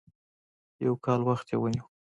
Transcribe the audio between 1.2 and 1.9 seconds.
وخت یې ونیو.